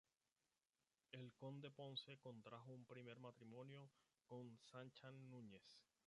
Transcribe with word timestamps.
El 1.11 1.31
conde 1.35 1.69
Ponce 1.69 2.17
contrajo 2.17 2.71
un 2.73 2.85
primer 2.85 3.19
matrimonio 3.19 3.91
con 4.25 4.57
Sancha 4.71 5.11
Núñez. 5.11 5.77